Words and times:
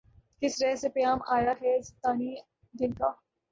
کس 0.41 0.61
رہ 0.61 0.75
سے 0.75 0.89
پیام 0.89 1.19
آیا 1.27 1.53
ہے 1.61 1.77
زندانئ 1.81 2.35
دل 2.73 2.91
کا 2.93 3.09